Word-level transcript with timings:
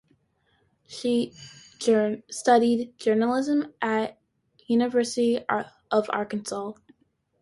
She 0.87 1.31
studied 2.31 2.97
journalism 2.97 3.71
at 3.83 4.17
the 4.57 4.63
University 4.73 5.45
of 5.47 6.09
Arkansas. 6.09 6.71